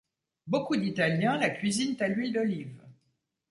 Beaucoup 0.47 0.77
d'Italiens 0.77 1.37
la 1.37 1.51
cuisinent 1.51 1.95
à 1.99 2.07
l’huile 2.07 2.33
d’olive. 2.33 2.81